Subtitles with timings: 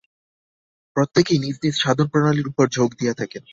[0.95, 3.43] প্রত্যকেই নিজ নিজ সাধন-প্রণালীর উপর ঝোঁক দিয়া থাকেন।